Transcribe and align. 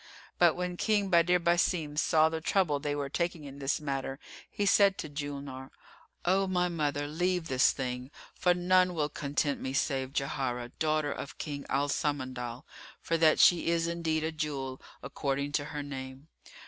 But, 0.39 0.55
when 0.55 0.77
King 0.77 1.11
Badr 1.11 1.37
Basim 1.37 1.95
saw 1.95 2.27
the 2.27 2.41
trouble 2.41 2.79
they 2.79 2.95
were 2.95 3.07
taking 3.07 3.43
in 3.43 3.59
this 3.59 3.79
matter, 3.79 4.19
he 4.49 4.65
said 4.65 4.97
to 4.97 5.09
Julnar, 5.09 5.69
"O 6.25 6.47
my 6.47 6.69
mother, 6.69 7.05
leave 7.05 7.47
this 7.49 7.71
thing, 7.71 8.09
for 8.33 8.55
none 8.55 8.95
will 8.95 9.09
content 9.09 9.61
me 9.61 9.73
save 9.73 10.11
Jauharah, 10.11 10.69
daughter 10.79 11.11
of 11.11 11.37
King 11.37 11.67
Al 11.69 11.87
Samandal; 11.87 12.63
for 12.99 13.15
that 13.19 13.39
she 13.39 13.67
is 13.67 13.85
indeed 13.85 14.23
a 14.23 14.31
jewel,[FN#347] 14.31 14.81
according 15.03 15.51
to 15.51 15.65
her 15.65 15.83
name." 15.83 16.29